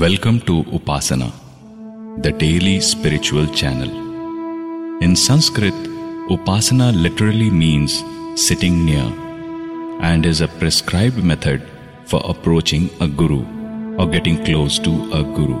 Welcome 0.00 0.40
to 0.40 0.62
Upasana, 0.76 1.32
the 2.20 2.30
daily 2.30 2.80
spiritual 2.80 3.46
channel. 3.46 3.88
In 5.00 5.16
Sanskrit, 5.16 5.72
Upasana 6.28 6.88
literally 6.94 7.48
means 7.48 8.04
sitting 8.34 8.84
near 8.84 9.06
and 10.00 10.26
is 10.26 10.42
a 10.42 10.48
prescribed 10.48 11.24
method 11.24 11.66
for 12.04 12.20
approaching 12.24 12.90
a 13.00 13.08
guru 13.08 13.40
or 13.96 14.06
getting 14.06 14.44
close 14.44 14.78
to 14.80 14.90
a 15.14 15.22
guru. 15.22 15.56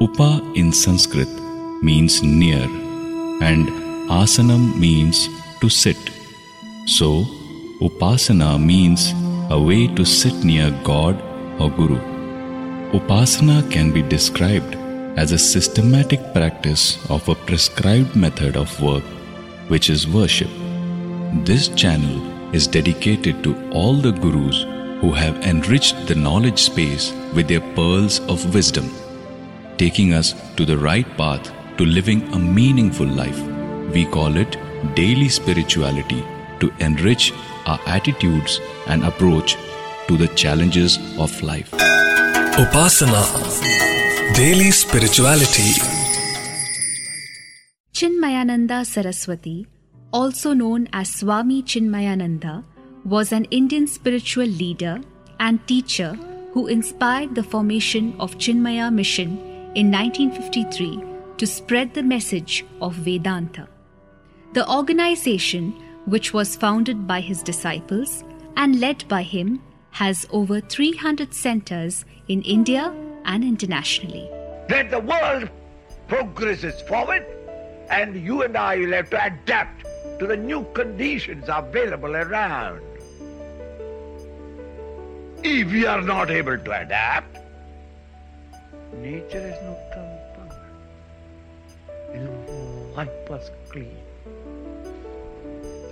Upa 0.00 0.30
in 0.54 0.72
Sanskrit 0.72 1.34
means 1.82 2.22
near 2.22 2.62
and 3.48 3.66
asanam 4.20 4.78
means 4.78 5.28
to 5.60 5.68
sit. 5.68 5.98
So, 6.86 7.24
Upasana 7.80 8.64
means 8.64 9.12
a 9.50 9.60
way 9.60 9.88
to 9.96 10.04
sit 10.04 10.44
near 10.44 10.70
God 10.84 11.20
or 11.58 11.70
Guru. 11.70 12.19
Upasana 12.92 13.70
can 13.70 13.92
be 13.92 14.02
described 14.02 14.74
as 15.16 15.30
a 15.30 15.38
systematic 15.38 16.20
practice 16.32 16.98
of 17.08 17.28
a 17.28 17.36
prescribed 17.36 18.16
method 18.16 18.56
of 18.56 18.82
work, 18.82 19.04
which 19.68 19.88
is 19.88 20.08
worship. 20.08 20.50
This 21.44 21.68
channel 21.68 22.18
is 22.52 22.66
dedicated 22.66 23.44
to 23.44 23.54
all 23.70 23.94
the 23.94 24.10
gurus 24.10 24.62
who 25.00 25.12
have 25.12 25.36
enriched 25.44 26.08
the 26.08 26.16
knowledge 26.16 26.58
space 26.58 27.12
with 27.32 27.46
their 27.46 27.60
pearls 27.76 28.18
of 28.28 28.52
wisdom, 28.52 28.90
taking 29.78 30.12
us 30.12 30.34
to 30.56 30.64
the 30.64 30.76
right 30.76 31.06
path 31.16 31.52
to 31.76 31.84
living 31.84 32.22
a 32.32 32.38
meaningful 32.40 33.06
life. 33.06 33.40
We 33.94 34.04
call 34.04 34.36
it 34.36 34.56
daily 34.96 35.28
spirituality 35.28 36.24
to 36.58 36.72
enrich 36.80 37.32
our 37.66 37.78
attitudes 37.86 38.60
and 38.88 39.04
approach 39.04 39.56
to 40.08 40.16
the 40.16 40.28
challenges 40.34 40.98
of 41.20 41.40
life. 41.40 41.89
Daily 44.34 44.70
Spirituality 44.70 45.80
Chinmayananda 47.94 48.84
Saraswati, 48.84 49.66
also 50.12 50.52
known 50.52 50.86
as 50.92 51.08
Swami 51.08 51.62
Chinmayananda, 51.62 52.62
was 53.06 53.32
an 53.32 53.46
Indian 53.46 53.86
spiritual 53.86 54.44
leader 54.44 55.00
and 55.38 55.66
teacher 55.66 56.12
who 56.52 56.66
inspired 56.66 57.34
the 57.34 57.42
formation 57.42 58.14
of 58.20 58.36
Chinmaya 58.36 58.92
Mission 58.92 59.38
in 59.74 59.90
1953 59.90 61.02
to 61.38 61.46
spread 61.46 61.94
the 61.94 62.02
message 62.02 62.66
of 62.82 62.94
Vedanta. 62.94 63.68
The 64.52 64.70
organization, 64.70 65.72
which 66.04 66.34
was 66.34 66.56
founded 66.56 67.06
by 67.06 67.22
his 67.22 67.42
disciples 67.42 68.22
and 68.58 68.78
led 68.80 69.08
by 69.08 69.22
him, 69.22 69.62
has 69.90 70.26
over 70.30 70.60
300 70.60 71.34
centers 71.34 72.04
in 72.28 72.42
India 72.42 72.92
and 73.24 73.44
internationally. 73.44 74.28
that 74.68 74.90
the 74.90 75.00
world 75.00 75.48
progresses 76.08 76.80
forward 76.82 77.24
and 77.90 78.14
you 78.24 78.42
and 78.42 78.56
I 78.56 78.76
will 78.76 78.92
have 78.92 79.10
to 79.10 79.24
adapt 79.24 79.84
to 80.20 80.26
the 80.26 80.36
new 80.36 80.64
conditions 80.74 81.44
available 81.48 82.14
around. 82.14 82.80
If 85.42 85.72
we 85.72 85.86
are 85.86 86.00
not 86.02 86.30
able 86.30 86.58
to 86.58 86.80
adapt, 86.82 87.38
nature 88.98 89.40
has 89.40 89.60
no 89.62 89.76
counterpart. 89.92 90.58
It 92.14 92.20
will 92.20 92.92
wipe 92.96 93.30
us 93.30 93.50
clean. 93.70 93.96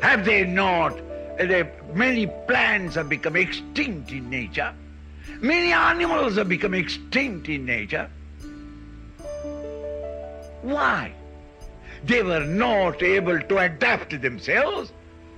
Have 0.02 0.24
they 0.24 0.44
not? 0.44 0.94
Many 1.94 2.26
plants 2.26 2.96
have 2.96 3.08
become 3.08 3.36
extinct 3.36 4.10
in 4.10 4.28
nature. 4.28 4.74
Many 5.40 5.72
animals 5.72 6.36
have 6.36 6.48
become 6.48 6.74
extinct 6.74 7.48
in 7.48 7.64
nature. 7.64 8.10
Why? 10.62 11.12
They 12.04 12.22
were 12.22 12.44
not 12.44 13.02
able 13.02 13.40
to 13.40 13.58
adapt 13.58 14.20
themselves 14.20 14.92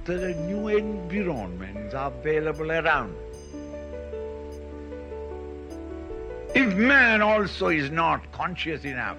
to 0.07 0.17
the 0.17 0.35
new 0.35 0.69
environments 0.69 1.95
available 1.95 2.73
around. 2.73 3.15
If 6.55 6.75
man 6.75 7.23
also 7.23 7.69
is 7.69 7.91
not 7.91 8.33
conscious 8.33 8.85
enough, 8.85 9.19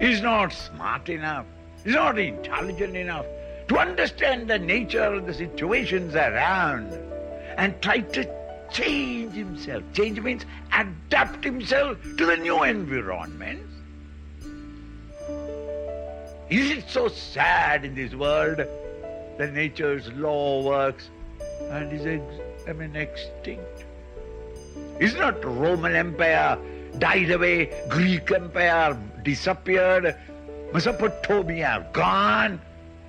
is 0.00 0.22
not 0.22 0.52
smart 0.52 1.08
enough, 1.08 1.46
is 1.84 1.94
not 1.94 2.18
intelligent 2.18 2.96
enough 2.96 3.26
to 3.68 3.78
understand 3.78 4.48
the 4.48 4.58
nature 4.58 5.02
of 5.02 5.26
the 5.26 5.34
situations 5.34 6.14
around 6.14 6.92
and 7.56 7.80
try 7.82 8.00
to 8.00 8.28
change 8.70 9.34
himself. 9.34 9.82
Change 9.92 10.20
means 10.20 10.44
adapt 10.72 11.42
himself 11.44 11.98
to 12.16 12.26
the 12.26 12.36
new 12.36 12.62
environments. 12.62 13.72
Is 16.48 16.70
it 16.70 16.88
so 16.88 17.08
sad 17.08 17.84
in 17.84 17.94
this 17.94 18.14
world 18.14 18.58
that 18.58 19.52
nature's 19.52 20.12
law 20.12 20.62
works 20.62 21.08
and 21.70 21.92
is 21.92 22.06
ex- 22.06 22.68
I 22.68 22.72
mean 22.72 22.94
extinct? 22.94 23.84
Is 25.00 25.14
not 25.14 25.44
Roman 25.44 25.94
Empire 25.94 26.56
died 26.98 27.30
away, 27.30 27.72
Greek 27.88 28.30
Empire 28.30 28.96
disappeared, 29.24 30.16
Mesopotamia 30.72 31.86
gone? 31.92 32.60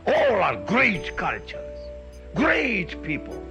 All 0.08 0.42
are 0.42 0.56
great 0.66 1.16
cultures, 1.18 1.80
great 2.34 3.02
people. 3.04 3.44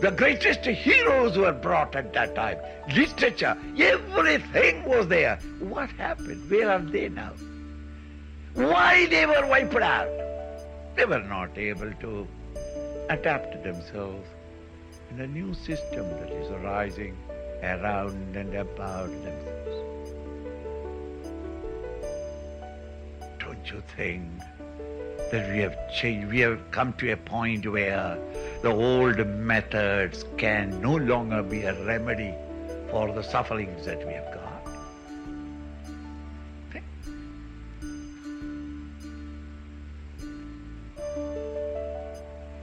The 0.00 0.10
greatest 0.10 0.64
heroes 0.64 1.36
were 1.36 1.52
brought 1.52 1.94
at 1.94 2.12
that 2.14 2.34
time. 2.34 2.58
Literature, 2.94 3.56
everything 3.78 4.84
was 4.84 5.08
there. 5.08 5.38
What 5.60 5.90
happened? 5.90 6.50
Where 6.50 6.70
are 6.70 6.78
they 6.78 7.08
now? 7.08 7.32
Why 8.54 9.06
they 9.06 9.26
were 9.26 9.46
wiped 9.46 9.74
out? 9.76 10.08
They 10.96 11.04
were 11.04 11.22
not 11.22 11.56
able 11.58 11.92
to 11.92 12.26
adapt 13.10 13.62
themselves 13.62 14.26
in 15.10 15.20
a 15.20 15.26
new 15.26 15.54
system 15.54 16.08
that 16.18 16.30
is 16.30 16.50
arising 16.50 17.16
around 17.62 18.36
and 18.36 18.54
about 18.54 19.10
themselves. 19.10 19.82
Don't 23.38 23.70
you 23.70 23.82
think 23.96 24.22
that 25.34 25.52
we 25.52 25.58
have 25.58 25.76
changed, 25.92 26.28
we 26.30 26.38
have 26.38 26.60
come 26.70 26.92
to 26.92 27.10
a 27.10 27.16
point 27.16 27.66
where 27.66 28.16
the 28.62 28.70
old 28.70 29.18
methods 29.26 30.24
can 30.36 30.80
no 30.80 30.94
longer 30.94 31.42
be 31.42 31.62
a 31.64 31.74
remedy 31.84 32.32
for 32.88 33.12
the 33.12 33.20
sufferings 33.20 33.84
that 33.84 34.06
we 34.06 34.12
have 34.12 34.30
got? 34.32 34.42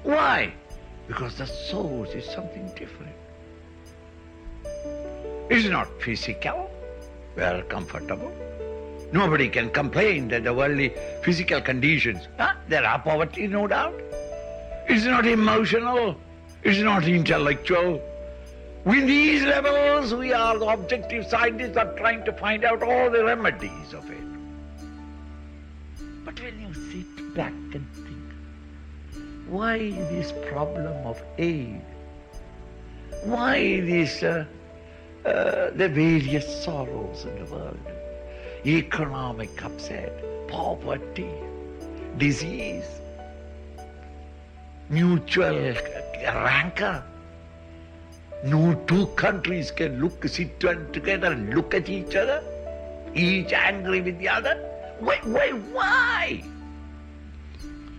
Why? 0.04 0.54
Because 1.08 1.36
the 1.38 1.48
source 1.48 2.12
is 2.12 2.24
something 2.24 2.72
different. 2.78 3.18
It's 5.50 5.68
not 5.68 5.90
physical, 6.02 6.72
well 7.36 7.62
comfortable. 7.64 8.32
Nobody 9.12 9.50
can 9.50 9.70
complain 9.70 10.30
that 10.30 10.46
the 10.46 10.54
worldly 10.54 10.94
physical 11.22 11.60
conditions, 11.60 12.28
huh? 12.38 12.54
there 12.70 12.86
are 12.86 13.00
poverty, 13.00 13.46
no 13.46 13.68
doubt. 13.68 13.94
It's 14.88 15.06
not 15.06 15.26
emotional, 15.26 16.16
it's 16.64 16.80
not 16.80 17.06
intellectual. 17.06 18.02
With 18.86 19.06
these 19.06 19.44
levels, 19.44 20.14
we 20.14 20.32
are 20.32 20.58
the 20.58 20.66
objective 20.66 21.28
scientists 21.28 21.76
are 21.76 21.94
trying 21.98 22.24
to 22.24 22.32
find 22.34 22.64
out 22.64 22.82
all 22.82 23.12
the 23.12 23.24
remedies 23.26 23.94
of 23.94 24.10
it. 24.10 24.18
But 26.26 26.40
when 26.40 26.62
you 26.62 26.74
sit 26.74 27.36
back 27.36 27.52
and 27.52 27.86
think, 27.94 29.22
why 29.50 29.92
this 30.10 30.32
problem 30.50 31.06
of 31.06 31.22
aid? 31.38 31.82
Why 33.24 33.82
this, 33.82 34.24
uh, 34.24 34.46
uh, 35.26 35.72
the 35.72 35.90
various 35.90 36.64
sorrows 36.64 37.26
in 37.26 37.44
the 37.44 37.52
world? 37.52 38.01
Economic 38.66 39.64
upset, 39.66 40.14
poverty, 40.48 41.32
disease, 42.18 42.86
mutual 44.88 45.74
rancor. 46.24 47.04
No 48.44 48.76
two 48.86 49.08
countries 49.16 49.72
can 49.72 50.00
look, 50.00 50.28
sit 50.28 50.60
together 50.60 51.32
and 51.32 51.56
look 51.56 51.74
at 51.74 51.90
each 51.90 52.16
other, 52.16 52.44
each 53.16 53.52
angry 53.52 54.02
with 54.02 54.20
the 54.20 54.30
other. 54.30 54.56
Why, 55.00 55.18
why, 55.24 55.50
why? 55.50 56.44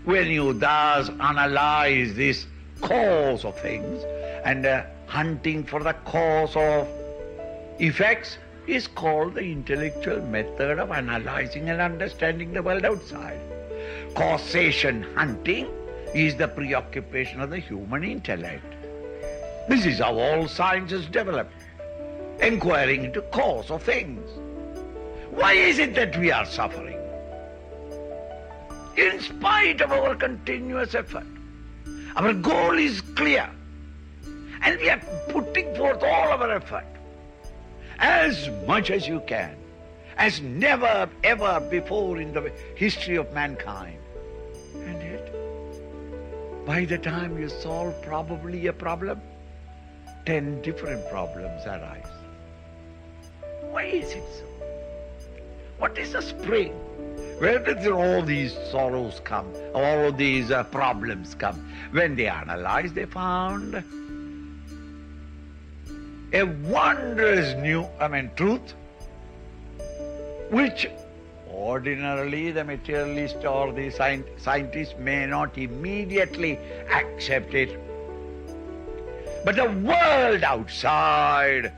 When 0.04 0.28
you 0.28 0.52
thus 0.52 1.08
analyze 1.08 2.14
this 2.14 2.46
cause 2.80 3.44
of 3.44 3.58
things 3.60 4.04
and 4.44 4.64
uh, 4.64 4.84
hunting 5.06 5.64
for 5.64 5.82
the 5.82 5.94
cause 6.04 6.54
of 6.54 6.86
effects 7.80 8.38
is 8.66 8.86
called 8.86 9.34
the 9.34 9.42
intellectual 9.42 10.20
method 10.22 10.78
of 10.78 10.90
analyzing 10.90 11.68
and 11.68 11.80
understanding 11.80 12.52
the 12.52 12.62
world 12.62 12.84
outside. 12.84 13.40
Causation 14.14 15.02
hunting 15.14 15.68
is 16.14 16.36
the 16.36 16.48
preoccupation 16.48 17.40
of 17.40 17.50
the 17.50 17.58
human 17.58 18.04
intellect. 18.04 18.64
This 19.68 19.86
is 19.86 19.98
how 19.98 20.18
all 20.18 20.48
sciences 20.48 21.06
develop. 21.06 21.50
inquiring 22.40 23.04
into 23.04 23.22
cause 23.22 23.70
of 23.70 23.82
things. 23.82 24.28
Why 25.30 25.52
is 25.52 25.78
it 25.78 25.94
that 25.94 26.18
we 26.18 26.30
are 26.32 26.44
suffering? 26.44 26.98
In 28.96 29.20
spite 29.20 29.80
of 29.80 29.92
our 29.92 30.14
continuous 30.16 30.94
effort, 30.94 31.26
our 32.16 32.32
goal 32.34 32.76
is 32.78 33.00
clear, 33.00 33.48
and 34.62 34.80
we 34.80 34.90
are 34.90 35.00
putting 35.28 35.74
forth 35.76 36.02
all 36.02 36.32
our 36.32 36.50
effort 36.50 36.84
as 38.02 38.50
much 38.66 38.90
as 38.90 39.06
you 39.06 39.20
can, 39.26 39.56
as 40.18 40.40
never 40.42 41.08
ever 41.22 41.60
before 41.70 42.18
in 42.18 42.32
the 42.32 42.52
history 42.74 43.16
of 43.16 43.32
mankind. 43.32 43.98
And 44.74 45.00
yet, 45.00 45.32
by 46.66 46.84
the 46.84 46.98
time 46.98 47.38
you 47.38 47.48
solve 47.48 47.94
probably 48.02 48.66
a 48.66 48.72
problem, 48.72 49.22
ten 50.26 50.60
different 50.62 51.08
problems 51.10 51.64
arise. 51.64 52.10
Why 53.70 53.84
is 53.84 54.12
it 54.12 54.24
so? 54.36 54.44
What 55.78 55.96
is 55.96 56.12
the 56.12 56.22
spring? 56.22 56.72
Where 57.38 57.58
did 57.58 57.86
all 57.86 58.22
these 58.22 58.52
sorrows 58.70 59.20
come? 59.24 59.52
All 59.74 60.06
of 60.08 60.16
these 60.16 60.50
uh, 60.50 60.64
problems 60.64 61.34
come? 61.34 61.72
When 61.92 62.14
they 62.16 62.26
analyzed, 62.26 62.94
they 62.94 63.06
found 63.06 63.82
a 66.32 66.44
wondrous 66.44 67.54
new, 67.56 67.86
I 68.00 68.08
mean, 68.08 68.30
truth, 68.36 68.74
which 70.50 70.88
ordinarily 71.50 72.50
the 72.50 72.64
materialist 72.64 73.44
or 73.44 73.72
the 73.72 73.90
scientist 73.90 74.98
may 74.98 75.26
not 75.26 75.56
immediately 75.58 76.58
accept 76.90 77.54
it. 77.54 77.78
But 79.44 79.56
the 79.56 79.70
world 79.70 80.42
outside 80.42 81.72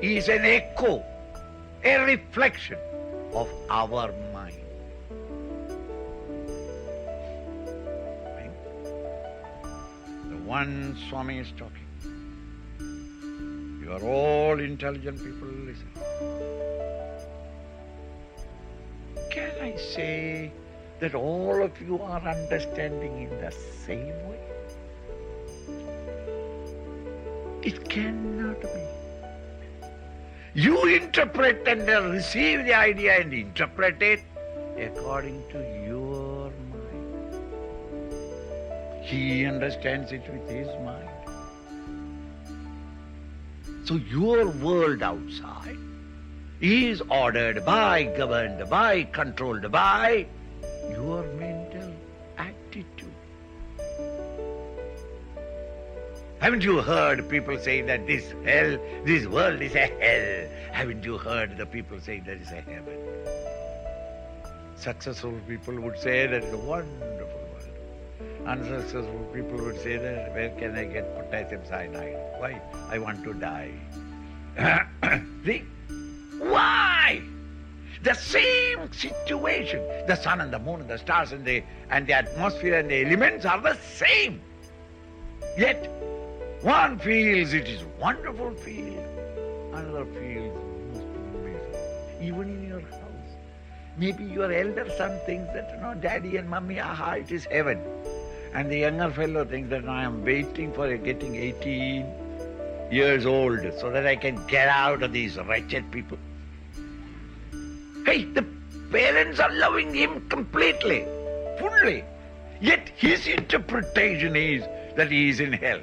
is 0.00 0.28
an 0.28 0.44
echo, 0.44 1.02
a 1.82 1.98
reflection 2.04 2.78
of 3.32 3.48
our 3.68 4.12
mind. 4.32 4.54
The 10.28 10.36
one 10.44 10.96
Swami 11.08 11.38
is 11.38 11.50
talking. 11.56 11.85
You 13.86 13.92
are 13.92 14.02
all 14.02 14.58
intelligent 14.58 15.16
people, 15.16 15.46
listen. 15.46 15.88
Can 19.30 19.52
I 19.62 19.76
say 19.76 20.50
that 20.98 21.14
all 21.14 21.62
of 21.62 21.70
you 21.80 22.00
are 22.02 22.20
understanding 22.20 23.22
in 23.22 23.30
the 23.40 23.52
same 23.86 24.16
way? 24.28 24.40
It 27.62 27.88
cannot 27.88 28.60
be. 28.60 28.86
You 30.54 30.84
interpret 30.86 31.68
and 31.68 31.86
receive 32.10 32.64
the 32.64 32.74
idea 32.74 33.20
and 33.20 33.32
interpret 33.32 34.02
it 34.02 34.20
according 34.76 35.44
to 35.50 35.58
your 35.86 36.50
mind. 36.72 37.04
He 39.04 39.46
understands 39.46 40.10
it 40.10 40.28
with 40.28 40.50
his 40.50 40.66
mind. 40.84 41.15
So 43.86 43.94
your 43.94 44.48
world 44.48 45.00
outside 45.00 45.78
is 46.60 47.00
ordered 47.08 47.64
by, 47.64 48.02
governed 48.16 48.68
by, 48.68 49.04
controlled 49.04 49.70
by 49.70 50.26
your 50.90 51.22
mental 51.34 51.92
attitude. 52.36 53.14
Haven't 56.40 56.64
you 56.64 56.82
heard 56.82 57.28
people 57.28 57.56
say 57.60 57.80
that 57.82 58.08
this 58.08 58.24
hell, 58.44 58.76
this 59.04 59.24
world 59.28 59.62
is 59.62 59.76
a 59.76 59.86
hell? 59.86 60.48
Haven't 60.72 61.04
you 61.04 61.16
heard 61.16 61.56
the 61.56 61.64
people 61.64 62.00
say 62.00 62.18
there 62.18 62.34
is 62.34 62.50
a 62.50 62.62
heaven? 62.62 62.98
Successful 64.74 65.38
people 65.46 65.80
would 65.80 65.96
say 66.00 66.26
that 66.26 66.42
wonderful 66.42 66.66
world. 66.68 67.15
Unsuccessful 68.46 69.28
people 69.34 69.58
would 69.58 69.80
say 69.82 69.96
that 69.96 70.32
where 70.32 70.50
can 70.50 70.76
I 70.76 70.84
get 70.84 71.16
potassium 71.16 71.62
cyanide? 71.66 72.16
Why? 72.38 72.62
I 72.88 72.98
want 72.98 73.24
to 73.24 73.34
die. 73.34 73.72
See? 75.44 75.64
Why? 76.38 77.22
The 78.04 78.14
same 78.14 78.92
situation. 78.92 79.82
The 80.06 80.14
sun 80.14 80.40
and 80.40 80.52
the 80.52 80.60
moon 80.60 80.80
and 80.80 80.88
the 80.88 80.98
stars 80.98 81.32
and 81.32 81.44
the 81.44 81.64
and 81.90 82.06
the 82.06 82.12
atmosphere 82.12 82.78
and 82.78 82.88
the 82.88 83.04
elements 83.04 83.44
are 83.44 83.60
the 83.60 83.76
same. 83.94 84.40
Yet 85.58 85.90
one 86.62 87.00
feels 87.00 87.52
it 87.52 87.68
is 87.68 87.82
wonderful 88.00 88.54
feel, 88.54 88.98
another 89.74 90.04
feels 90.04 90.54
most 90.94 91.06
miserable. 91.32 92.20
Even 92.22 92.48
in 92.48 92.68
your 92.68 92.80
house. 92.80 93.32
Maybe 93.98 94.24
your 94.24 94.52
elder 94.52 94.88
son 94.96 95.18
thinks 95.26 95.52
that, 95.52 95.70
you 95.74 95.80
know, 95.80 95.94
daddy 95.94 96.36
and 96.36 96.48
mummy, 96.48 96.78
aha, 96.78 97.12
it 97.14 97.32
is 97.32 97.44
heaven. 97.46 97.80
And 98.56 98.70
the 98.70 98.78
younger 98.78 99.10
fellow 99.10 99.44
thinks 99.44 99.68
that 99.68 99.86
I 99.86 100.04
am 100.04 100.24
waiting 100.24 100.72
for 100.72 100.96
getting 100.96 101.36
18 101.36 102.06
years 102.90 103.26
old 103.26 103.60
so 103.78 103.90
that 103.90 104.06
I 104.06 104.16
can 104.16 104.46
get 104.46 104.68
out 104.68 105.02
of 105.02 105.12
these 105.12 105.36
wretched 105.36 105.90
people. 105.90 106.16
Hey, 108.06 108.24
the 108.24 108.46
parents 108.90 109.40
are 109.40 109.52
loving 109.52 109.92
him 109.92 110.26
completely, 110.30 111.04
fully. 111.58 112.02
Yet 112.58 112.88
his 112.96 113.26
interpretation 113.26 114.34
is 114.34 114.64
that 114.96 115.10
he 115.10 115.28
is 115.28 115.40
in 115.40 115.52
hell. 115.52 115.80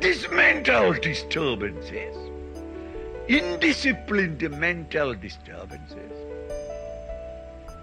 These 0.00 0.28
mental 0.28 0.92
disturbances, 0.92 2.14
indisciplined 3.26 4.50
mental 4.58 5.14
disturbances, 5.14 6.12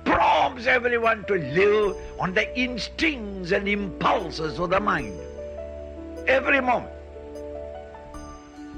prompts 0.08 0.68
everyone 0.68 1.24
to 1.26 1.36
live 1.36 1.96
on 2.20 2.34
the 2.34 2.46
instincts 2.60 3.52
and 3.52 3.68
impulses 3.68 4.60
of 4.60 4.70
the 4.70 4.80
mind. 4.80 5.20
Every 6.28 6.62
moment. 6.62 6.94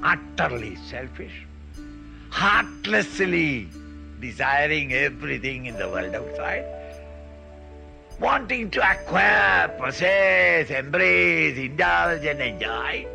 Utterly 0.02 0.76
selfish, 0.76 1.46
heartlessly 2.30 3.68
desiring 4.20 4.92
everything 4.92 5.66
in 5.66 5.76
the 5.76 5.88
world 5.88 6.14
outside, 6.14 6.64
wanting 8.18 8.70
to 8.70 8.90
acquire, 8.90 9.68
possess, 9.68 10.70
embrace, 10.70 11.58
indulge 11.58 12.24
and 12.24 12.40
enjoy 12.40 13.06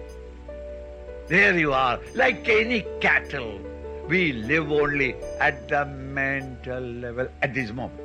there 1.27 1.57
you 1.57 1.73
are, 1.73 1.99
like 2.13 2.47
any 2.47 2.85
cattle. 3.01 3.59
We 4.07 4.33
live 4.33 4.71
only 4.71 5.15
at 5.39 5.67
the 5.67 5.85
mental 5.85 6.83
level 6.83 7.27
at 7.41 7.55
this 7.55 7.71
moment. 7.71 8.04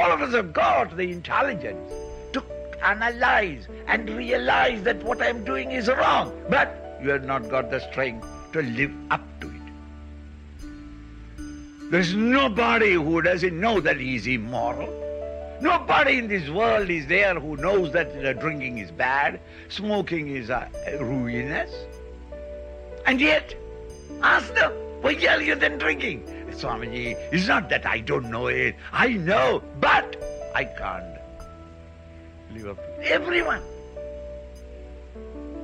All 0.00 0.10
of 0.10 0.22
us 0.22 0.32
have 0.32 0.54
got 0.54 0.96
the 0.96 1.12
intelligence 1.12 1.92
to 2.32 2.42
analyze 2.82 3.68
and 3.86 4.08
realize 4.08 4.82
that 4.84 5.02
what 5.02 5.20
I'm 5.20 5.44
doing 5.44 5.70
is 5.70 5.88
wrong, 5.88 6.32
but 6.48 6.98
you 7.02 7.10
have 7.10 7.24
not 7.24 7.50
got 7.50 7.70
the 7.70 7.80
strength 7.90 8.26
to 8.52 8.62
live 8.62 8.92
up 9.10 9.20
to 9.40 9.48
it. 9.48 9.52
There's 11.90 12.14
nobody 12.14 12.94
who 12.94 13.20
doesn't 13.20 13.60
know 13.60 13.80
that 13.80 14.00
he 14.00 14.14
is 14.16 14.26
immoral. 14.26 14.88
Nobody 15.60 16.16
in 16.18 16.26
this 16.26 16.48
world 16.48 16.88
is 16.88 17.06
there 17.06 17.38
who 17.38 17.58
knows 17.58 17.92
that 17.92 18.40
drinking 18.40 18.78
is 18.78 18.90
bad, 18.90 19.40
smoking 19.68 20.34
is 20.34 20.48
uh, 20.48 20.68
ruinous. 21.00 21.70
And 23.04 23.20
yet, 23.20 23.54
ask 24.22 24.54
them, 24.54 24.72
why 25.02 25.14
are 25.28 25.42
you 25.42 25.54
then 25.54 25.76
drinking? 25.76 26.24
Swamiji, 26.52 27.16
it's 27.32 27.48
not 27.48 27.68
that 27.70 27.86
I 27.86 28.00
don't 28.00 28.30
know 28.30 28.46
it. 28.46 28.74
I 28.92 29.08
know, 29.08 29.62
but 29.80 30.16
I 30.54 30.64
can't 30.64 31.16
live 32.52 32.68
up 32.68 32.76
to 32.76 33.00
it. 33.00 33.06
Everyone. 33.10 33.62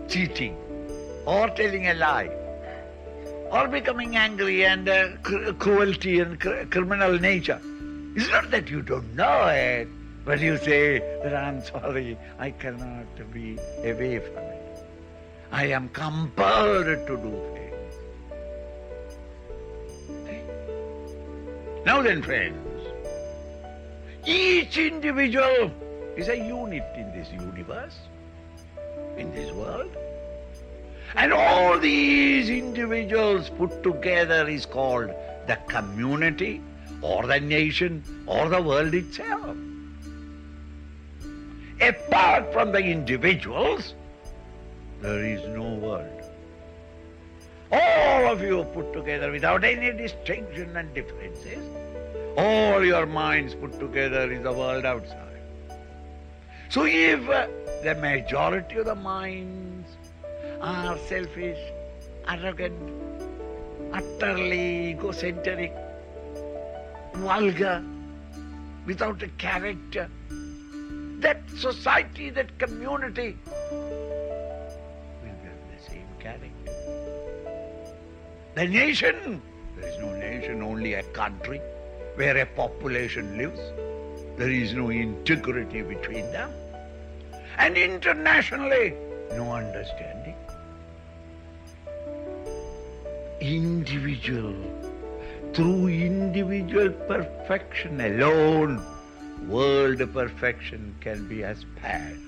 Cheating 0.09 0.57
or 1.26 1.49
telling 1.50 1.87
a 1.88 1.95
lie 1.95 2.30
or 3.50 3.68
becoming 3.68 4.16
angry 4.16 4.64
and 4.64 4.88
uh, 4.88 5.09
cr- 5.23 5.52
cruelty 5.52 6.21
and 6.21 6.40
cr- 6.40 6.64
criminal 6.71 7.18
nature. 7.18 7.61
It's 8.16 8.28
not 8.30 8.50
that 8.50 8.68
you 8.68 8.83
don't 8.83 9.14
know 9.14 9.47
it, 9.47 9.88
but 10.25 10.40
you 10.40 10.57
say 10.57 10.99
that 11.23 11.35
I'm 11.35 11.62
sorry, 11.64 12.18
I 12.38 12.50
cannot 12.50 13.33
be 13.33 13.59
away 13.85 14.18
from 14.18 14.42
it. 14.45 14.87
I 15.52 15.66
am 15.66 15.88
compelled 15.90 17.07
to 17.07 17.16
do 17.16 17.40
things. 17.54 17.68
Now 21.88 22.02
then, 22.02 22.21
friends, 22.21 22.87
each 24.26 24.76
individual 24.76 25.71
is 26.18 26.28
a 26.28 26.37
unit 26.37 26.85
in 26.95 27.11
this 27.12 27.30
universe, 27.33 27.97
in 29.16 29.33
this 29.33 29.50
world. 29.52 29.97
And 31.14 31.33
all 31.33 31.78
these 31.78 32.50
individuals 32.50 33.49
put 33.49 33.83
together 33.83 34.47
is 34.47 34.66
called 34.66 35.14
the 35.47 35.57
community 35.66 36.61
or 37.00 37.26
the 37.26 37.40
nation 37.40 38.04
or 38.26 38.50
the 38.50 38.61
world 38.61 38.92
itself. 38.92 39.57
Apart 41.80 42.52
from 42.52 42.71
the 42.71 42.80
individuals, 42.80 43.95
there 45.00 45.25
is 45.25 45.40
no 45.57 45.73
world. 45.87 46.18
All 47.71 48.33
of 48.33 48.41
you 48.41 48.65
put 48.73 48.93
together 48.93 49.31
without 49.31 49.63
any 49.63 49.93
distinction 49.93 50.77
and 50.77 50.93
differences, 50.95 51.63
all 52.37 52.85
your 52.85 53.05
minds 53.05 53.55
put 53.55 53.79
together 53.79 54.31
is 54.33 54.43
the 54.43 54.53
world 54.53 54.85
outside. 54.87 55.43
So 56.71 56.85
if 56.87 57.29
uh, 57.29 57.47
the 57.83 57.95
majority 57.95 58.77
of 58.77 58.87
the 58.87 58.95
minds 58.95 59.89
are 60.61 60.97
selfish, 61.09 61.59
arrogant, 62.27 62.79
utterly 63.93 64.91
egocentric, 64.91 65.73
vulgar, 67.15 67.83
without 68.87 69.23
a 69.23 69.29
character, 69.39 70.09
that 71.21 71.41
society, 71.57 72.31
that 72.31 72.59
community 72.59 73.37
will 73.71 73.79
have 75.23 75.61
the 75.75 75.91
same 75.91 76.07
character. 76.21 76.68
The 78.59 78.67
nation, 78.67 79.41
there 79.77 79.88
is 79.88 79.99
no 80.00 80.12
nation, 80.17 80.62
only 80.65 80.95
a 80.95 81.05
country 81.19 81.61
where 82.17 82.37
a 82.38 82.45
population 82.45 83.38
lives. 83.38 83.61
There 84.37 84.50
is 84.50 84.73
no 84.73 84.91
integrity 84.91 85.83
between 85.83 86.33
them. 86.33 86.50
And 87.57 87.77
internationally, 87.77 88.95
no 89.31 89.53
understanding. 89.53 90.35
Individual, 93.41 94.57
through 95.53 95.87
individual 95.87 96.91
perfection 97.07 98.00
alone, 98.00 98.85
world 99.47 100.00
perfection 100.12 100.97
can 101.00 101.29
be 101.29 101.43
aspired. 101.43 102.19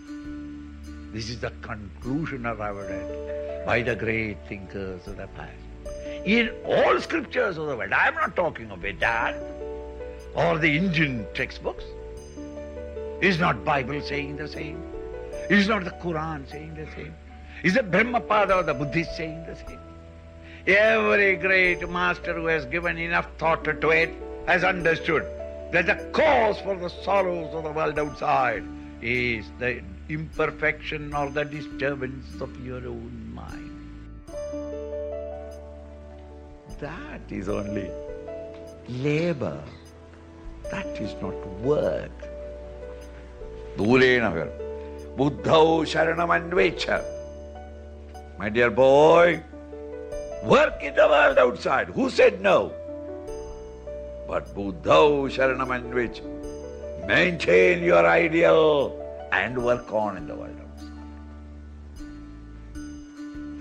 This 1.13 1.29
is 1.29 1.41
the 1.41 1.51
conclusion 1.61 2.47
arrived 2.47 2.89
at 2.89 3.67
by 3.67 3.83
the 3.83 3.97
great 3.97 4.37
thinkers 4.47 5.09
of 5.09 5.17
the 5.17 5.27
past. 5.35 5.70
In 6.25 6.51
all 6.67 7.01
scriptures 7.01 7.57
of 7.57 7.67
the 7.67 7.77
world, 7.77 7.93
I 7.93 8.09
am 8.09 8.15
not 8.15 8.37
talking 8.37 8.71
of 8.71 8.81
Vedanta 8.81 9.41
or 10.35 10.59
the 10.59 10.77
Indian 10.77 11.27
textbooks. 11.33 11.85
Is 13.23 13.39
not 13.39 13.65
Bible 13.65 14.03
saying 14.03 14.37
the 14.37 14.47
same? 14.47 14.83
Is 15.49 15.67
not 15.67 15.85
the 15.85 15.91
Quran 15.91 16.49
saying 16.51 16.75
the 16.75 16.87
same? 16.93 17.15
Is 17.63 17.75
the 17.75 17.83
Dhammapada 17.83 18.57
or 18.57 18.63
the 18.63 18.75
Buddhist 18.75 19.17
saying 19.17 19.45
the 19.47 19.57
same? 19.57 19.79
Every 20.67 21.37
great 21.37 21.89
master 21.89 22.35
who 22.35 22.47
has 22.47 22.67
given 22.67 22.99
enough 22.99 23.27
thought 23.39 23.65
to 23.65 23.89
it 23.91 24.11
has 24.47 24.63
understood 24.63 25.25
that 25.73 25.87
the 25.87 25.95
cause 26.13 26.61
for 26.61 26.77
the 26.77 26.91
sorrows 27.03 27.55
of 27.55 27.65
the 27.65 27.73
world 27.73 27.99
outside 27.99 28.63
is 29.01 29.47
the 29.59 29.83
imperfection 30.11 31.15
or 31.15 31.31
the 31.31 31.45
disturbance 31.45 32.41
of 32.43 32.51
your 32.65 32.87
own 32.87 33.20
That 36.81 37.21
is 37.29 37.49
only 37.51 37.91
labor. 38.89 39.63
That 40.71 40.87
is 40.99 41.15
not 41.21 41.35
work. 41.61 42.11
My 48.39 48.49
dear 48.49 48.71
boy, 48.71 49.43
work 50.43 50.83
in 50.83 50.95
the 50.95 51.07
world 51.07 51.37
outside. 51.37 51.89
Who 51.89 52.09
said 52.09 52.41
no? 52.41 52.73
But 54.27 54.55
Buddhau 54.55 55.29
sharanam 55.29 55.69
Maintain 57.07 57.83
your 57.83 58.07
ideal 58.07 58.97
and 59.33 59.63
work 59.63 59.93
on 59.93 60.17
in 60.17 60.27
the 60.27 60.35
world. 60.35 60.70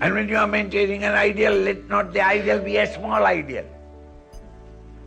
And 0.00 0.14
when 0.14 0.28
you 0.28 0.36
are 0.36 0.46
maintaining 0.46 1.04
an 1.04 1.12
ideal, 1.12 1.52
let 1.52 1.86
not 1.88 2.12
the 2.12 2.22
ideal 2.22 2.58
be 2.58 2.78
a 2.78 2.92
small 2.94 3.24
ideal. 3.26 3.66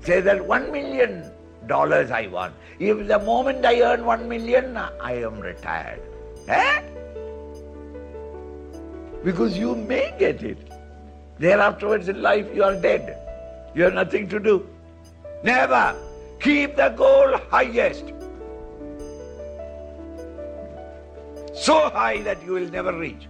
Say 0.01 0.21
that 0.21 0.45
one 0.45 0.71
million 0.71 1.31
dollars 1.67 2.12
I 2.12 2.27
want. 2.27 2.53
If 2.79 3.07
the 3.07 3.17
moment 3.19 3.65
I 3.65 3.81
earn 3.81 4.05
one 4.05 4.29
million, 4.29 4.77
I 4.77 5.13
am 5.13 5.39
retired. 5.39 6.01
Eh? 6.47 6.81
Because 9.23 9.57
you 9.57 9.75
may 9.75 10.13
get 10.19 10.43
it. 10.43 10.69
Thereafterwards 11.39 12.09
in 12.09 12.21
life 12.21 12.47
you 12.53 12.63
are 12.63 12.75
dead. 12.79 13.17
You 13.73 13.83
have 13.83 13.93
nothing 13.93 14.27
to 14.29 14.39
do. 14.39 14.67
Never. 15.43 15.95
Keep 16.39 16.75
the 16.75 16.89
goal 16.89 17.38
highest. 17.50 18.13
So 21.55 21.89
high 21.89 22.21
that 22.23 22.43
you 22.45 22.51
will 22.51 22.69
never 22.69 22.93
reach. 22.93 23.27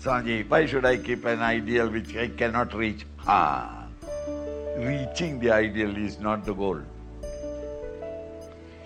Sanjay, 0.00 0.48
why 0.48 0.66
should 0.66 0.84
I 0.84 0.96
keep 0.96 1.24
an 1.24 1.40
ideal 1.40 1.88
which 1.88 2.16
I 2.16 2.28
cannot 2.28 2.74
reach? 2.74 3.04
Ah, 3.26 3.86
reaching 4.76 5.40
the 5.40 5.50
ideal 5.50 5.96
is 5.96 6.18
not 6.20 6.44
the 6.44 6.54
goal 6.54 6.80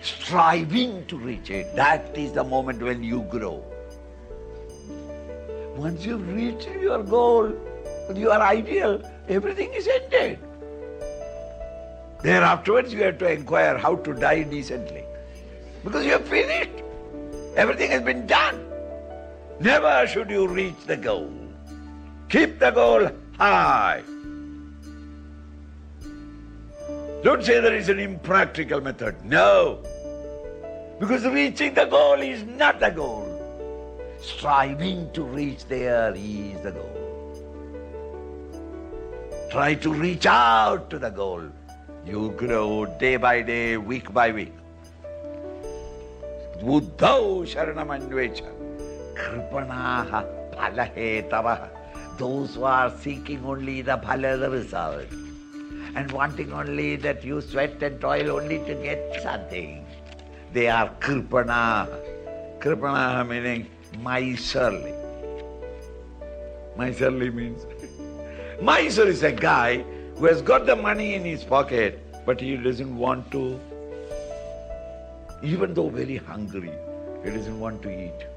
striving 0.03 1.05
to 1.07 1.17
reach 1.17 1.49
it, 1.49 1.75
that 1.75 2.17
is 2.17 2.33
the 2.33 2.43
moment 2.43 2.81
when 2.81 3.03
you 3.03 3.21
grow. 3.23 3.63
Once 5.77 6.05
you've 6.05 6.27
reached 6.33 6.69
your 6.81 7.01
goal, 7.01 7.51
your 8.13 8.41
ideal, 8.41 9.01
everything 9.29 9.73
is 9.73 9.87
ended. 9.87 10.39
Thereafterwards, 12.21 12.93
you 12.93 13.03
have 13.03 13.17
to 13.19 13.31
inquire 13.31 13.77
how 13.77 13.95
to 13.95 14.13
die 14.13 14.43
decently. 14.43 15.03
Because 15.83 16.05
you 16.05 16.11
have 16.11 16.27
finished. 16.27 16.83
Everything 17.55 17.91
has 17.91 18.01
been 18.01 18.25
done. 18.27 18.62
Never 19.59 20.07
should 20.07 20.29
you 20.29 20.47
reach 20.47 20.85
the 20.85 20.97
goal. 20.97 21.31
Keep 22.29 22.59
the 22.59 22.71
goal 22.71 23.09
high. 23.37 24.01
Don't 27.23 27.43
say 27.43 27.59
there 27.61 27.75
is 27.75 27.89
an 27.89 27.99
impractical 27.99 28.81
method. 28.81 29.23
No. 29.23 29.79
Because 30.99 31.25
reaching 31.25 31.73
the 31.73 31.85
goal 31.85 32.21
is 32.21 32.43
not 32.43 32.79
the 32.79 32.89
goal. 32.89 33.29
Striving 34.21 35.11
to 35.11 35.23
reach 35.23 35.65
there 35.65 36.13
is 36.15 36.61
the 36.61 36.71
goal. 36.71 36.99
Try 39.51 39.75
to 39.75 39.93
reach 39.93 40.25
out 40.25 40.89
to 40.89 40.99
the 40.99 41.09
goal. 41.09 41.43
You 42.05 42.31
grow 42.37 42.85
day 42.85 43.17
by 43.17 43.41
day, 43.41 43.77
week 43.77 44.11
by 44.13 44.31
week. 44.31 44.53
Buddhau 46.61 47.43
sharanamanyvecha. 47.43 48.52
Kripanaha 49.15 50.25
palahetavaha. 50.53 51.69
Those 52.17 52.55
who 52.55 52.63
are 52.63 52.91
seeking 52.97 53.45
only 53.45 53.81
the 53.81 53.97
phala, 53.97 54.39
the 54.39 54.49
result, 54.49 55.07
and 55.95 56.11
wanting 56.11 56.53
only 56.53 56.95
that 56.97 57.23
you 57.23 57.41
sweat 57.41 57.81
and 57.81 57.99
toil 57.99 58.31
only 58.31 58.59
to 58.59 58.75
get 58.75 59.21
something 59.21 59.85
they 60.53 60.67
are 60.67 60.89
kripana. 60.99 61.87
Kripana 62.59 63.27
meaning 63.27 63.67
miserly. 63.99 64.93
Miserly 66.77 67.29
means 67.31 67.65
miser 68.61 69.07
is 69.07 69.23
a 69.23 69.31
guy 69.31 69.83
who 70.15 70.25
has 70.25 70.41
got 70.41 70.67
the 70.67 70.75
money 70.75 71.15
in 71.15 71.23
his 71.23 71.43
pocket, 71.43 71.99
but 72.25 72.39
he 72.39 72.55
doesn't 72.55 72.95
want 72.95 73.31
to, 73.31 73.59
even 75.41 75.73
though 75.73 75.89
very 75.89 76.17
hungry, 76.17 76.71
he 77.23 77.31
doesn't 77.31 77.59
want 77.59 77.81
to 77.81 77.89
eat. 77.89 78.27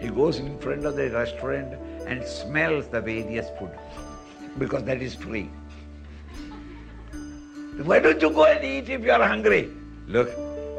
He 0.00 0.08
goes 0.08 0.38
in 0.38 0.58
front 0.58 0.84
of 0.84 0.96
the 0.96 1.10
restaurant 1.10 1.74
and 2.06 2.24
smells 2.24 2.88
the 2.88 3.00
various 3.00 3.48
food 3.58 3.70
because 4.58 4.84
that 4.84 5.00
is 5.00 5.14
free. 5.14 5.48
Why 7.84 8.00
don't 8.00 8.20
you 8.20 8.30
go 8.30 8.44
and 8.44 8.64
eat 8.64 8.88
if 8.88 9.04
you 9.04 9.12
are 9.12 9.22
hungry? 9.22 9.70
Look, 10.06 10.28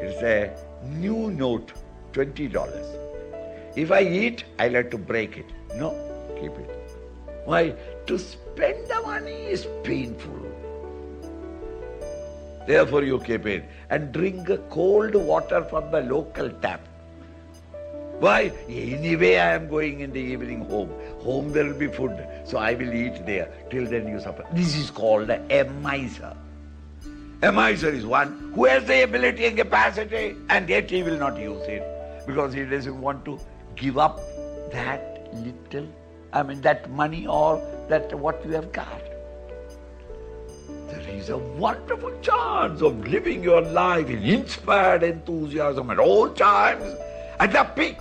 it's 0.02 0.22
a 0.22 0.54
new 0.86 1.32
note, 1.32 1.74
$20. 2.12 3.76
If 3.76 3.92
I 3.92 4.02
eat, 4.02 4.44
I'll 4.60 4.74
have 4.74 4.90
to 4.92 4.98
break 4.98 5.38
it. 5.38 5.46
No, 5.76 5.92
keep 6.40 6.52
it. 6.52 6.70
Why? 7.46 7.74
To 8.06 8.20
spend 8.20 8.88
the 8.88 9.02
money 9.02 9.46
is 9.48 9.68
painful. 9.84 10.40
Therefore 12.68 13.04
you 13.04 13.20
keep 13.20 13.46
it. 13.46 13.66
And 13.90 14.12
drink 14.12 14.48
cold 14.70 15.16
water 15.16 15.64
from 15.66 15.92
the 15.92 16.02
local 16.02 16.50
tap. 16.50 16.88
Why? 18.24 18.52
Anyway 18.70 19.36
I 19.36 19.54
am 19.56 19.68
going 19.68 20.00
in 20.00 20.14
the 20.14 20.22
evening 20.22 20.62
home. 20.66 20.92
Home 21.24 21.52
there 21.52 21.66
will 21.66 21.80
be 21.80 21.88
food. 21.88 22.26
So 22.46 22.58
I 22.58 22.74
will 22.74 22.94
eat 22.94 23.26
there. 23.26 23.52
Till 23.70 23.86
then 23.86 24.08
you 24.08 24.22
suffer. 24.22 24.46
This 24.54 24.78
is 24.78 24.90
called 24.90 25.30
a 25.30 25.64
miser. 25.82 26.34
A 27.42 27.52
miser 27.52 27.90
is 27.90 28.06
one 28.06 28.54
who 28.56 28.64
has 28.64 28.86
the 28.86 29.04
ability 29.04 29.46
and 29.48 29.58
capacity 29.58 30.38
and 30.50 30.70
yet 30.70 30.90
he 30.90 31.04
will 31.04 31.18
not 31.18 31.38
use 31.38 31.68
it 31.68 31.84
because 32.26 32.54
he 32.54 32.64
doesn't 32.64 33.02
want 33.02 33.26
to 33.26 33.38
give 33.76 33.98
up 33.98 34.22
that 34.72 35.28
little, 35.34 35.88
I 36.32 36.44
mean 36.44 36.62
that 36.62 36.90
money 36.92 37.28
or 37.28 37.62
that 37.90 38.18
what 38.18 38.46
you 38.46 38.52
have 38.52 38.72
got. 38.72 39.02
There 40.88 41.10
is 41.10 41.28
a 41.30 41.38
wonderful 41.38 42.18
chance 42.22 42.82
of 42.82 43.06
living 43.06 43.44
your 43.44 43.62
life 43.62 44.08
in 44.10 44.24
inspired 44.24 45.04
enthusiasm 45.04 45.90
at 45.90 46.00
all 46.00 46.30
times, 46.30 46.96
at 47.40 47.52
the 47.52 47.64
peak, 47.76 47.98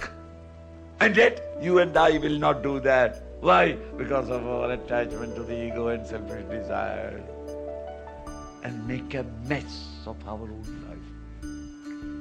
And 1.03 1.17
yet, 1.17 1.59
you 1.61 1.81
and 1.81 1.97
I 1.97 2.17
will 2.19 2.39
not 2.39 2.63
do 2.63 2.79
that. 2.79 3.25
Why? 3.41 3.73
Because 3.99 4.29
of 4.31 4.47
our 4.47 4.71
attachment 4.71 5.35
to 5.35 5.43
the 5.43 5.67
ego 5.67 5.89
and 5.89 6.07
selfish 6.07 6.45
desire. 6.49 7.21
And 8.63 8.87
make 8.87 9.13
a 9.15 9.25
mess 9.49 9.97
of 10.07 10.17
our 10.29 10.43
own 10.43 10.85
life. 10.87 11.09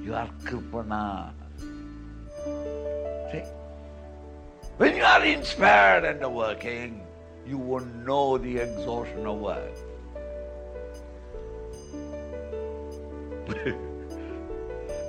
You 0.04 0.16
are 0.16 0.28
Kripana. 0.46 1.32
See? 3.32 3.44
When 4.78 4.96
you 4.96 5.04
are 5.04 5.24
inspired 5.26 6.04
and 6.04 6.34
working, 6.34 7.06
you 7.46 7.60
won't 7.60 8.04
know 8.04 8.40
the 8.40 8.58
exhaustion 8.58 9.28
of 9.28 9.38
work. 9.38 9.78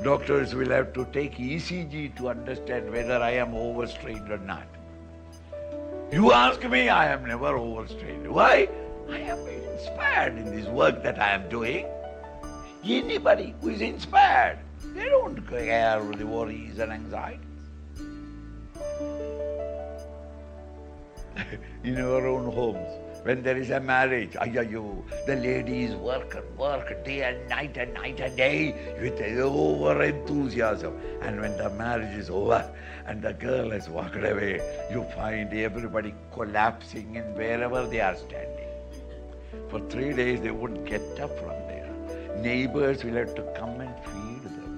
Doctors 0.02 0.52
will 0.52 0.70
have 0.70 0.92
to 0.94 1.04
take 1.12 1.36
ECG 1.36 2.16
to 2.16 2.28
understand 2.28 2.90
whether 2.90 3.22
I 3.22 3.32
am 3.32 3.54
overstrained 3.54 4.32
or 4.32 4.38
not. 4.38 4.66
You 6.10 6.32
ask 6.32 6.62
me, 6.68 6.88
I 6.88 7.06
am 7.06 7.24
never 7.24 7.56
overstrained. 7.56 8.26
Why? 8.26 8.68
I 9.08 9.18
am 9.18 9.38
inspired 9.46 10.36
in 10.38 10.56
this 10.56 10.66
work 10.66 11.04
that 11.04 11.20
I 11.20 11.30
am 11.30 11.48
doing. 11.48 11.86
Anybody 12.84 13.54
who 13.60 13.68
is 13.68 13.80
inspired, 13.80 14.58
they 14.94 15.08
don't 15.08 15.40
care 15.48 16.02
the 16.02 16.26
worries 16.26 16.80
and 16.80 16.92
anxieties. 16.92 17.38
in 21.84 21.98
our 22.00 22.26
own 22.26 22.52
homes, 22.52 22.90
when 23.22 23.42
there 23.42 23.56
is 23.56 23.70
a 23.70 23.78
marriage, 23.78 24.32
ayayo, 24.32 25.02
the 25.26 25.36
ladies 25.36 25.94
work 25.94 26.34
and 26.34 26.58
work 26.58 27.04
day 27.04 27.22
and 27.22 27.48
night 27.48 27.76
and 27.76 27.94
night 27.94 28.18
and 28.18 28.36
day 28.36 28.74
with 29.00 29.20
over 29.40 30.02
enthusiasm. 30.02 30.98
And 31.20 31.40
when 31.40 31.56
the 31.56 31.70
marriage 31.70 32.16
is 32.16 32.30
over 32.30 32.68
and 33.06 33.22
the 33.22 33.32
girl 33.34 33.70
has 33.70 33.88
walked 33.88 34.16
away, 34.16 34.60
you 34.90 35.04
find 35.14 35.52
everybody 35.52 36.14
collapsing 36.32 37.14
in 37.14 37.34
wherever 37.34 37.86
they 37.86 38.00
are 38.00 38.16
standing. 38.16 38.68
For 39.68 39.80
three 39.88 40.12
days 40.12 40.40
they 40.40 40.50
won't 40.50 40.84
get 40.84 41.02
up 41.20 41.38
from 41.38 41.50
there. 41.68 41.90
Neighbors 42.40 43.04
will 43.04 43.14
have 43.14 43.34
to 43.36 43.42
come 43.56 43.80
and 43.80 43.94
feed 44.04 44.42
them. 44.42 44.72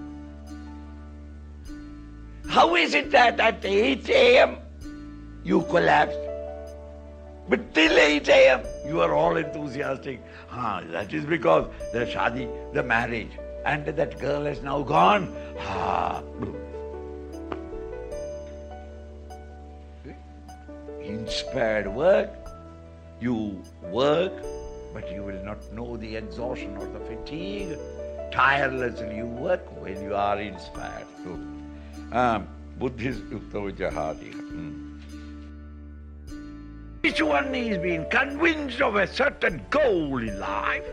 How 2.48 2.74
is 2.74 2.94
it 2.94 3.10
that 3.12 3.40
at 3.40 3.64
8 3.64 4.08
a.m. 4.10 4.58
you 5.44 5.62
collapse? 5.62 6.23
Till 7.74 7.98
8 7.98 8.28
a.m., 8.28 8.60
you 8.86 9.00
are 9.00 9.12
all 9.14 9.36
enthusiastic. 9.36 10.20
Ah, 10.52 10.80
that 10.92 11.12
is 11.12 11.24
because 11.24 11.66
the 11.92 12.06
shadi, 12.06 12.48
the 12.72 12.84
marriage, 12.84 13.32
and 13.66 13.84
that 13.84 14.18
girl 14.20 14.44
has 14.44 14.62
now 14.62 14.82
gone. 14.82 15.34
Ah. 15.58 16.22
Inspired 21.02 21.88
work, 21.88 22.30
you 23.20 23.60
work, 23.90 24.32
but 24.92 25.10
you 25.10 25.24
will 25.24 25.44
not 25.44 25.60
know 25.72 25.96
the 25.96 26.14
exhaustion 26.14 26.76
or 26.76 26.86
the 26.86 27.00
fatigue. 27.00 27.76
Tirelessly 28.30 29.16
you 29.16 29.26
work 29.26 29.66
when 29.82 30.00
you 30.00 30.14
are 30.14 30.40
inspired. 30.40 31.06
Um, 32.12 32.48
Buddhist 32.78 33.22
Yuktavajahadi. 33.30 34.32
Hmm. 34.32 34.83
Each 37.04 37.20
one 37.20 37.54
is 37.54 37.76
being 37.76 38.08
convinced 38.08 38.80
of 38.80 38.96
a 38.96 39.06
certain 39.06 39.60
goal 39.68 40.22
in 40.22 40.40
life, 40.40 40.86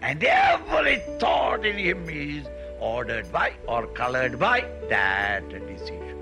and 0.00 0.24
every 0.24 1.02
thought 1.20 1.66
in 1.66 1.76
him 1.76 2.08
is 2.08 2.46
ordered 2.80 3.30
by 3.30 3.52
or 3.66 3.86
colored 3.88 4.38
by 4.38 4.64
that 4.88 5.46
decision, 5.50 6.16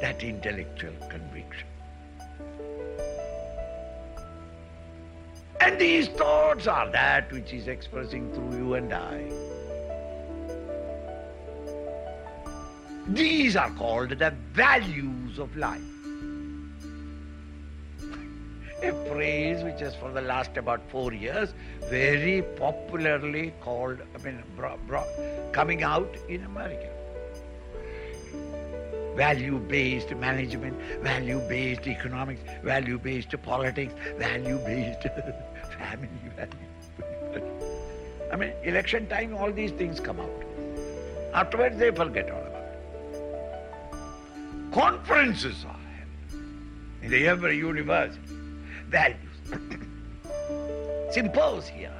that 0.00 0.22
intellectual 0.22 0.94
conviction. 1.10 1.66
And 5.60 5.78
these 5.78 6.08
thoughts 6.08 6.66
are 6.66 6.90
that 6.92 7.30
which 7.30 7.52
is 7.52 7.68
expressing 7.68 8.32
through 8.32 8.56
you 8.56 8.74
and 8.74 8.90
I. 8.90 9.30
These 13.08 13.54
are 13.54 13.70
called 13.72 14.18
the 14.18 14.30
values 14.54 15.38
of 15.38 15.54
life 15.58 15.91
a 18.82 18.92
phrase 19.08 19.62
which 19.62 19.80
is 19.80 19.94
for 19.94 20.10
the 20.10 20.20
last 20.20 20.56
about 20.56 20.80
four 20.90 21.12
years 21.12 21.54
very 21.88 22.42
popularly 22.56 23.52
called, 23.60 24.00
I 24.14 24.18
mean, 24.24 24.42
bro, 24.56 24.76
bro, 24.86 25.04
coming 25.52 25.82
out 25.82 26.16
in 26.28 26.44
America. 26.44 26.88
Value 29.16 29.58
based 29.58 30.14
management, 30.16 30.80
value 31.02 31.38
based 31.48 31.86
economics, 31.86 32.40
value 32.62 32.98
based 32.98 33.34
politics, 33.42 33.92
value 34.16 34.58
based 34.58 35.02
family 35.78 36.08
value. 36.36 36.68
I 38.32 38.36
mean, 38.36 38.52
election 38.64 39.06
time, 39.08 39.34
all 39.34 39.52
these 39.52 39.72
things 39.72 40.00
come 40.00 40.18
out. 40.18 40.44
Afterwards, 41.34 41.76
they 41.76 41.90
forget 41.90 42.30
all 42.30 42.40
about 42.40 42.62
it. 42.62 42.78
Conferences 44.72 45.66
are 45.66 45.76
held 45.96 47.12
in 47.12 47.26
every 47.26 47.58
university 47.58 48.31
values. 48.92 49.16
Symposiums. 51.14 51.96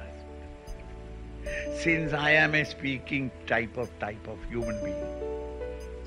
Since 1.75 2.13
I 2.13 2.31
am 2.31 2.55
a 2.55 2.63
speaking 2.63 3.31
type 3.47 3.75
of 3.77 3.89
type 3.99 4.25
of 4.27 4.37
human 4.49 4.81
being, 4.83 5.13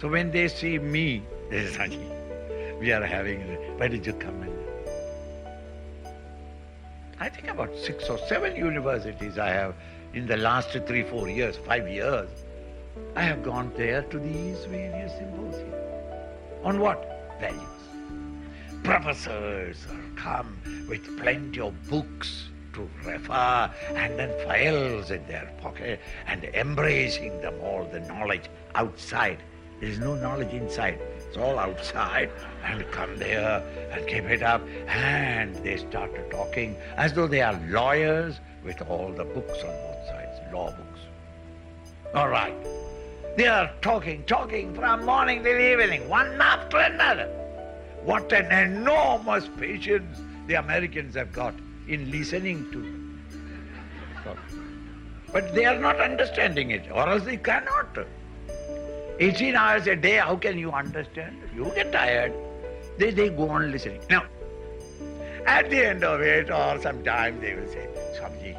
so 0.01 0.09
when 0.09 0.31
they 0.31 0.49
see 0.49 0.79
me, 0.79 1.23
they 1.51 1.67
say, 1.67 1.89
Saji, 1.89 2.81
we 2.81 2.93
are 2.93 3.05
having, 3.05 3.41
why 3.79 3.89
did 3.89 4.07
you 4.07 4.15
come 4.15 4.43
in? 4.43 4.55
I 7.19 7.29
think 7.29 7.49
about 7.49 7.77
six 7.77 8.09
or 8.09 8.19
seven 8.29 8.57
universities 8.57 9.39
I 9.39 9.49
have 9.49 9.75
in 10.15 10.27
the 10.27 10.37
last 10.37 10.71
three, 10.87 11.03
four 11.03 11.29
years, 11.29 11.57
five 11.57 11.89
years. 11.89 12.29
I 13.15 13.23
have 13.23 13.43
gone 13.43 13.73
there 13.77 14.03
to 14.03 14.19
these 14.19 14.65
various 14.67 15.13
symposia. 15.19 16.61
On 16.65 16.81
what? 16.81 17.39
Values 17.41 17.76
professors 18.83 19.87
come 20.17 20.61
with 20.89 21.19
plenty 21.19 21.61
of 21.61 21.75
books 21.89 22.49
to 22.73 22.89
refer 23.05 23.71
and 23.95 24.19
then 24.19 24.31
files 24.47 25.11
in 25.11 25.27
their 25.27 25.51
pocket 25.61 26.01
and 26.27 26.45
embracing 26.45 27.41
them 27.41 27.55
all 27.63 27.85
the 27.85 28.01
knowledge 28.01 28.49
outside. 28.75 29.39
There 29.81 29.89
is 29.89 29.99
no 29.99 30.15
knowledge 30.15 30.53
inside. 30.53 30.99
It's 31.29 31.37
all 31.37 31.59
outside 31.59 32.31
and 32.65 32.85
come 32.91 33.17
there 33.19 33.63
and 33.93 34.07
keep 34.07 34.25
it 34.25 34.43
up 34.43 34.63
and 34.89 35.55
they 35.57 35.77
start 35.79 36.11
talking 36.31 36.77
as 36.97 37.13
though 37.13 37.27
they 37.27 37.43
are 37.43 37.59
lawyers 37.69 38.41
with 38.65 38.81
all 38.83 39.13
the 39.13 39.25
books 39.25 39.59
on 39.63 39.75
both 39.87 40.07
sides, 40.07 40.39
law 40.53 40.71
books. 40.71 41.01
All 42.15 42.29
right. 42.29 42.55
They 43.37 43.47
are 43.47 43.71
talking, 43.83 44.25
talking 44.25 44.75
from 44.75 45.05
morning 45.05 45.43
till 45.43 45.61
evening, 45.61 46.09
one 46.09 46.41
after 46.41 46.79
another. 46.79 47.46
What 48.07 48.33
an 48.33 48.53
enormous 48.53 49.49
patience 49.59 50.21
the 50.47 50.55
Americans 50.55 51.17
have 51.17 51.33
got 51.33 51.55
in 51.89 52.09
listening 52.09 52.71
to. 52.71 54.33
But 55.33 55.53
they 55.53 55.65
are 55.65 55.77
not 55.77 56.01
understanding 56.01 56.71
it, 56.71 56.89
or 56.93 57.09
else 57.09 57.25
they 57.25 57.37
cannot. 57.37 57.99
18 59.19 59.57
hours 59.57 59.89
a 59.89 59.97
day, 59.97 60.19
how 60.19 60.37
can 60.37 60.57
you 60.57 60.71
understand? 60.71 61.37
You 61.53 61.65
get 61.75 61.91
tired. 61.91 62.33
They, 62.97 63.11
they 63.11 63.29
go 63.29 63.49
on 63.49 63.73
listening. 63.73 64.01
Now, 64.09 64.23
at 65.45 65.69
the 65.69 65.85
end 65.85 66.05
of 66.05 66.21
it, 66.21 66.49
or 66.49 66.81
sometime 66.81 67.41
they 67.41 67.55
will 67.57 67.67
say, 67.67 67.89
Swamiji, 68.15 68.57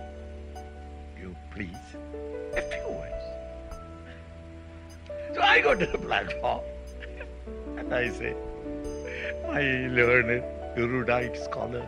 you 1.17 1.33
please, 1.51 1.95
a 2.53 2.61
few 2.61 2.87
words. 2.89 3.23
So 5.33 5.41
I 5.41 5.61
go 5.61 5.73
to 5.73 5.85
the 5.85 5.97
platform 5.97 6.65
and 7.77 7.93
I 7.93 8.09
say, 8.09 8.35
my 9.47 9.61
learned, 9.87 10.43
erudite 10.75 11.37
scholars, 11.37 11.87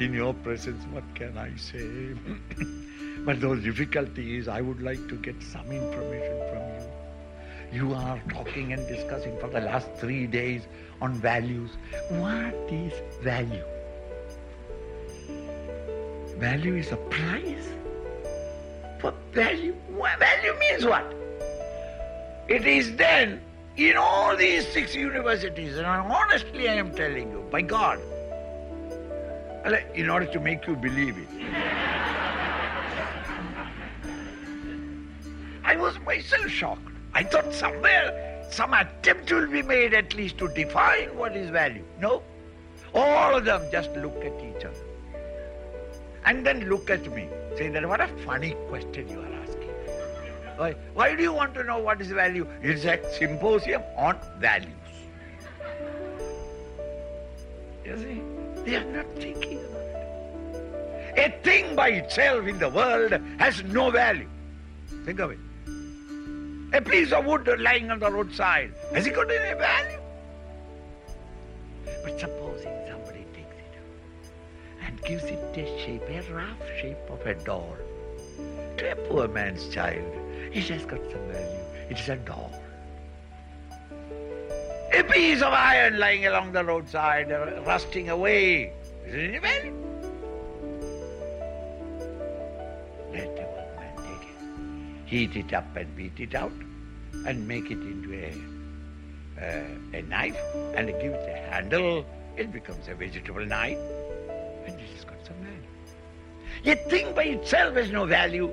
in 0.00 0.12
your 0.12 0.34
presence, 0.34 0.82
what 0.92 1.04
can 1.14 1.36
I 1.36 1.54
say? 1.56 2.14
but 3.24 3.40
those 3.40 3.62
difficulties, 3.62 4.48
I 4.48 4.60
would 4.60 4.80
like 4.82 5.06
to 5.08 5.16
get 5.16 5.42
some 5.42 5.70
information 5.70 6.38
from 6.50 6.62
you. 6.72 7.80
You 7.80 7.94
are 7.94 8.20
talking 8.30 8.72
and 8.72 8.86
discussing 8.88 9.38
for 9.38 9.48
the 9.48 9.60
last 9.60 9.88
three 9.96 10.26
days 10.26 10.62
on 11.02 11.14
values. 11.14 11.70
What 12.08 12.54
is 12.70 12.92
value? 13.22 13.64
Value 16.38 16.76
is 16.76 16.92
a 16.92 16.96
price 16.96 17.68
for 19.00 19.12
value. 19.32 19.74
Value 20.18 20.54
means 20.58 20.86
what? 20.86 21.12
It 22.48 22.66
is 22.66 22.96
then 22.96 23.40
in 23.78 23.96
all 23.96 24.36
these 24.36 24.66
six 24.66 24.94
universities, 24.94 25.76
and 25.76 25.86
honestly 25.86 26.68
I 26.68 26.74
am 26.74 26.92
telling 26.94 27.30
you, 27.30 27.44
by 27.50 27.62
God, 27.62 28.00
in 29.94 30.10
order 30.10 30.26
to 30.26 30.40
make 30.40 30.66
you 30.66 30.74
believe 30.74 31.16
it. 31.16 31.28
I 35.64 35.76
was 35.76 35.98
myself 36.00 36.48
shocked. 36.48 36.88
I 37.14 37.22
thought 37.22 37.54
somewhere 37.54 38.44
some 38.50 38.74
attempt 38.74 39.30
will 39.30 39.46
be 39.46 39.62
made 39.62 39.94
at 39.94 40.14
least 40.14 40.38
to 40.38 40.48
define 40.48 41.16
what 41.16 41.36
is 41.36 41.50
value. 41.50 41.84
No. 42.00 42.22
All 42.94 43.36
of 43.36 43.44
them 43.44 43.62
just 43.70 43.90
look 43.92 44.16
at 44.24 44.32
each 44.42 44.64
other. 44.64 44.84
And 46.24 46.44
then 46.44 46.68
look 46.68 46.90
at 46.90 47.06
me, 47.14 47.28
saying 47.56 47.74
that 47.74 47.86
what 47.86 48.00
a 48.00 48.08
funny 48.26 48.56
question 48.68 49.08
you 49.08 49.20
are. 49.20 49.37
Why, 50.58 50.74
why 50.92 51.14
do 51.14 51.22
you 51.22 51.32
want 51.32 51.54
to 51.54 51.62
know 51.62 51.78
what 51.78 52.00
is 52.00 52.08
value? 52.08 52.44
It's 52.60 52.84
a 52.84 52.98
symposium 53.16 53.80
on 53.96 54.18
values. 54.40 54.72
You 57.84 57.96
see, 57.96 58.22
they 58.64 58.74
are 58.74 58.84
not 58.84 59.06
thinking 59.14 59.60
about 59.64 59.82
it. 61.14 61.14
A 61.16 61.42
thing 61.44 61.76
by 61.76 61.90
itself 61.90 62.48
in 62.48 62.58
the 62.58 62.68
world 62.68 63.12
has 63.38 63.62
no 63.62 63.92
value. 63.92 64.28
Think 65.04 65.20
of 65.20 65.30
it. 65.30 65.38
A 66.72 66.82
piece 66.82 67.12
of 67.12 67.24
wood 67.24 67.48
lying 67.60 67.92
on 67.92 68.00
the 68.00 68.10
roadside, 68.10 68.72
has 68.92 69.06
it 69.06 69.14
got 69.14 69.30
any 69.30 69.56
value? 69.56 70.00
But 72.02 72.18
supposing 72.18 72.74
somebody 72.88 73.24
takes 73.32 73.54
it 73.54 73.78
up 73.78 74.88
and 74.88 75.00
gives 75.02 75.22
it 75.22 75.56
a 75.56 75.78
shape, 75.84 76.02
a 76.08 76.20
rough 76.32 76.80
shape 76.80 76.98
of 77.08 77.24
a 77.24 77.34
doll, 77.44 77.76
to 78.76 78.92
a 78.92 78.96
poor 79.08 79.28
man's 79.28 79.68
child, 79.68 80.04
it 80.58 80.68
has 80.68 80.84
got 80.84 81.00
some 81.10 81.26
value. 81.28 81.64
It 81.88 81.98
is 82.00 82.08
a 82.08 82.16
doll. 82.16 82.52
A 84.92 85.02
piece 85.04 85.42
of 85.42 85.52
iron 85.52 85.98
lying 85.98 86.26
along 86.26 86.52
the 86.52 86.64
roadside, 86.64 87.30
uh, 87.30 87.62
rusting 87.64 88.08
away, 88.10 88.72
is 89.06 89.14
it 89.14 89.42
value? 89.42 89.74
Let 93.12 93.36
the 93.36 93.42
workman 93.42 93.96
take 93.96 94.28
it, 94.28 95.06
heat 95.06 95.36
it 95.36 95.54
up 95.54 95.76
and 95.76 95.94
beat 95.94 96.18
it 96.18 96.34
out, 96.34 96.52
and 97.26 97.46
make 97.46 97.70
it 97.70 97.78
into 97.78 98.14
a 98.14 98.32
uh, 99.40 99.96
a 99.96 100.02
knife 100.02 100.36
and 100.74 100.88
give 100.88 101.12
it 101.12 101.28
a 101.28 101.50
handle, 101.52 102.04
it 102.36 102.50
becomes 102.52 102.88
a 102.88 102.94
vegetable 102.94 103.44
knife, 103.46 103.78
and 104.66 104.74
it 104.80 104.88
has 104.96 105.04
got 105.04 105.24
some 105.24 105.36
value. 105.36 105.68
A 106.64 106.90
thing 106.90 107.14
by 107.14 107.24
itself 107.24 107.76
has 107.76 107.92
no 107.92 108.04
value. 108.04 108.52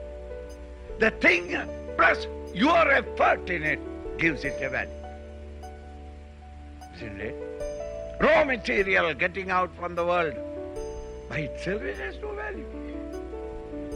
The 0.99 1.09
thing 1.11 1.57
plus 1.97 2.27
your 2.53 2.91
effort 2.91 3.49
in 3.49 3.63
it 3.63 3.79
gives 4.17 4.43
it 4.43 4.61
a 4.61 4.69
value. 4.69 4.91
Isn't 6.95 7.21
it? 7.21 7.35
Raw 8.21 8.45
material 8.45 9.13
getting 9.13 9.51
out 9.51 9.75
from 9.75 9.95
the 9.95 10.05
world 10.05 10.35
by 11.29 11.39
itself 11.39 11.81
it 11.81 11.97
has 11.97 12.15
no 12.21 12.33
value. 12.33 12.65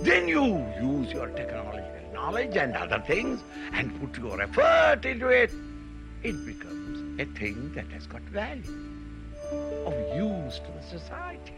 Then 0.01 0.27
you 0.27 0.65
use 0.81 1.11
your 1.13 1.27
technological 1.27 2.13
knowledge 2.13 2.55
and 2.55 2.75
other 2.75 3.03
things 3.05 3.41
and 3.73 3.99
put 3.99 4.21
your 4.21 4.41
effort 4.41 5.05
into 5.05 5.27
it. 5.27 5.51
It 6.23 6.45
becomes 6.45 7.19
a 7.19 7.25
thing 7.25 7.73
that 7.73 7.89
has 7.91 8.07
got 8.07 8.21
value 8.21 8.63
of 9.85 9.93
use 10.15 10.59
to 10.59 10.71
the 10.71 10.99
society. 10.99 11.53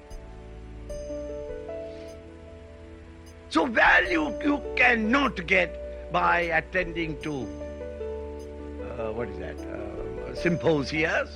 So 3.49 3.65
value 3.65 4.33
you 4.43 4.61
cannot 4.75 5.45
get 5.45 5.90
by 6.11 6.41
attending 6.59 7.19
to 7.21 7.47
uh, 8.99 9.11
what 9.11 9.29
is 9.29 9.39
that 9.39 9.57
uh, 9.59 10.33
symposias 10.33 11.29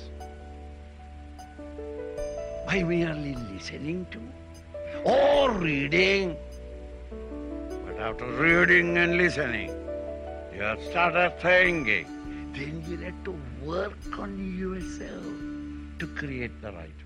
by 2.66 2.82
merely 2.82 3.34
listening 3.52 4.06
to 4.10 4.20
or 5.04 5.52
reading. 5.52 6.36
But 7.86 7.98
after 8.00 8.26
reading 8.26 8.98
and 8.98 9.16
listening, 9.16 9.70
you 10.54 10.62
have 10.62 10.82
started 10.90 11.34
thinking. 11.40 12.06
Then 12.52 12.84
you 12.88 12.96
have 12.98 13.24
to 13.24 13.34
work 13.62 14.18
on 14.18 14.58
yourself 14.58 15.98
to 15.98 16.06
create 16.18 16.60
the 16.60 16.72
right. 16.72 17.05